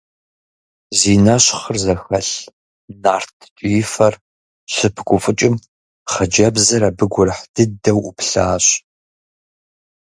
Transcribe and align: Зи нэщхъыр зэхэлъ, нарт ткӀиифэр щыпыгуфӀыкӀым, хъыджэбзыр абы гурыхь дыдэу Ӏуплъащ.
Зи 0.97 1.13
нэщхъыр 1.25 1.77
зэхэлъ, 1.83 2.29
нарт 3.03 3.33
ткӀиифэр 3.41 4.13
щыпыгуфӀыкӀым, 4.73 5.55
хъыджэбзыр 6.11 6.83
абы 6.89 7.05
гурыхь 7.13 7.43
дыдэу 7.53 8.01
Ӏуплъащ. 8.03 8.65